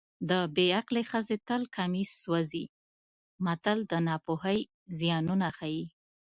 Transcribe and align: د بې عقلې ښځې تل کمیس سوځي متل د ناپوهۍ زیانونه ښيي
د 0.29 0.31
بې 0.55 0.67
عقلې 0.79 1.03
ښځې 1.11 1.37
تل 1.47 1.61
کمیس 1.75 2.11
سوځي 2.23 2.65
متل 3.45 3.77
د 3.91 3.93
ناپوهۍ 4.07 4.59
زیانونه 4.99 5.47
ښيي 5.57 5.85